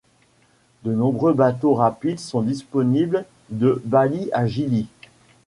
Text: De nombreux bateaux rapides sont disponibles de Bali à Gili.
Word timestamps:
De 0.83 0.93
nombreux 0.95 1.31
bateaux 1.35 1.75
rapides 1.75 2.17
sont 2.19 2.41
disponibles 2.41 3.23
de 3.51 3.79
Bali 3.85 4.31
à 4.33 4.47
Gili. 4.47 4.87